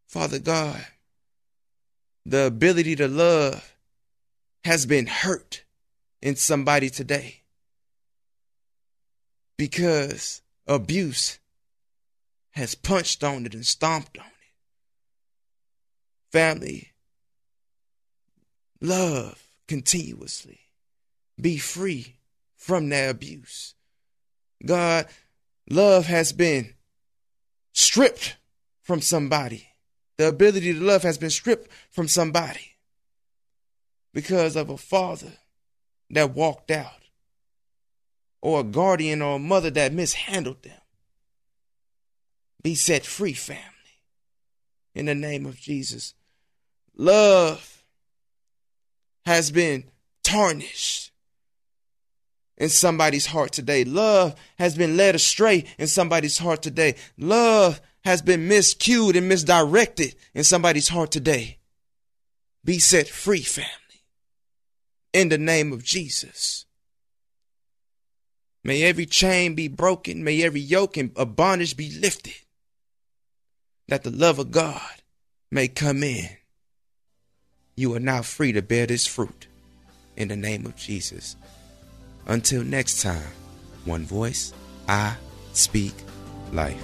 Father 0.06 0.38
God, 0.38 0.84
the 2.26 2.44
ability 2.44 2.94
to 2.96 3.08
love 3.08 3.74
has 4.64 4.84
been 4.84 5.06
hurt 5.06 5.64
in 6.20 6.36
somebody 6.36 6.90
today 6.90 7.40
because 9.56 10.42
abuse 10.66 11.38
has 12.52 12.74
punched 12.74 13.22
on 13.24 13.46
it 13.46 13.54
and 13.54 13.66
stomped 13.66 14.18
on 14.18 14.24
it. 14.24 14.30
Family, 16.30 16.92
love 18.80 19.42
continuously. 19.66 20.60
Be 21.40 21.58
free 21.58 22.16
from 22.56 22.88
that 22.90 23.10
abuse. 23.10 23.74
God, 24.64 25.06
love 25.68 26.06
has 26.06 26.32
been 26.32 26.74
stripped 27.72 28.36
from 28.82 29.00
somebody. 29.00 29.68
The 30.16 30.28
ability 30.28 30.72
to 30.74 30.80
love 30.80 31.02
has 31.02 31.18
been 31.18 31.30
stripped 31.30 31.70
from 31.90 32.06
somebody 32.06 32.76
because 34.12 34.54
of 34.54 34.70
a 34.70 34.76
father 34.76 35.32
that 36.10 36.34
walked 36.34 36.70
out 36.70 37.03
or 38.44 38.60
a 38.60 38.64
guardian 38.64 39.22
or 39.22 39.36
a 39.36 39.38
mother 39.38 39.70
that 39.70 39.90
mishandled 39.90 40.62
them. 40.62 40.78
Be 42.62 42.74
set 42.74 43.06
free, 43.06 43.32
family, 43.32 43.62
in 44.94 45.06
the 45.06 45.14
name 45.14 45.46
of 45.46 45.58
Jesus. 45.58 46.12
Love 46.94 47.82
has 49.24 49.50
been 49.50 49.84
tarnished 50.22 51.10
in 52.58 52.68
somebody's 52.68 53.24
heart 53.24 53.50
today. 53.50 53.82
Love 53.82 54.34
has 54.58 54.76
been 54.76 54.94
led 54.94 55.14
astray 55.14 55.64
in 55.78 55.86
somebody's 55.86 56.36
heart 56.36 56.60
today. 56.60 56.96
Love 57.16 57.80
has 58.04 58.20
been 58.20 58.46
miscued 58.46 59.16
and 59.16 59.26
misdirected 59.26 60.16
in 60.34 60.44
somebody's 60.44 60.88
heart 60.88 61.10
today. 61.10 61.56
Be 62.62 62.78
set 62.78 63.08
free, 63.08 63.40
family, 63.40 63.70
in 65.14 65.30
the 65.30 65.38
name 65.38 65.72
of 65.72 65.82
Jesus. 65.82 66.63
May 68.64 68.82
every 68.82 69.04
chain 69.04 69.54
be 69.54 69.68
broken. 69.68 70.24
May 70.24 70.42
every 70.42 70.60
yoke 70.60 70.96
of 70.96 71.36
bondage 71.36 71.76
be 71.76 71.90
lifted. 71.90 72.34
That 73.88 74.02
the 74.02 74.10
love 74.10 74.38
of 74.38 74.50
God 74.50 75.02
may 75.50 75.68
come 75.68 76.02
in. 76.02 76.28
You 77.76 77.94
are 77.94 78.00
now 78.00 78.22
free 78.22 78.52
to 78.52 78.62
bear 78.62 78.86
this 78.86 79.06
fruit 79.06 79.46
in 80.16 80.28
the 80.28 80.36
name 80.36 80.64
of 80.64 80.76
Jesus. 80.76 81.36
Until 82.26 82.64
next 82.64 83.02
time, 83.02 83.32
one 83.84 84.04
voice, 84.04 84.54
I 84.88 85.16
speak 85.52 85.92
life. 86.52 86.80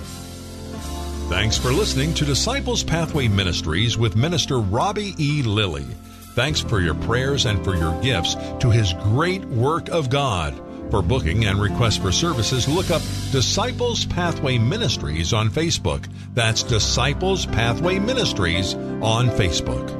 Thanks 1.30 1.56
for 1.56 1.70
listening 1.70 2.12
to 2.14 2.24
Disciples 2.24 2.82
Pathway 2.82 3.28
Ministries 3.28 3.96
with 3.96 4.16
Minister 4.16 4.58
Robbie 4.58 5.14
E. 5.18 5.42
Lilly. 5.42 5.86
Thanks 6.34 6.60
for 6.60 6.80
your 6.80 6.94
prayers 6.94 7.46
and 7.46 7.64
for 7.64 7.74
your 7.76 7.98
gifts 8.02 8.34
to 8.58 8.70
his 8.70 8.92
great 8.94 9.44
work 9.44 9.88
of 9.88 10.10
God. 10.10 10.60
For 10.90 11.03
booking 11.03 11.44
and 11.44 11.61
requests 11.61 11.98
for 11.98 12.11
services, 12.11 12.68
look 12.68 12.90
up 12.90 13.03
Disciples 13.31 14.05
Pathway 14.05 14.59
Ministries 14.59 15.33
on 15.33 15.48
Facebook. 15.48 16.07
That's 16.35 16.64
Disciples 16.64 17.46
Pathway 17.46 18.00
Ministries 18.00 18.74
on 18.74 19.29
Facebook. 19.29 19.99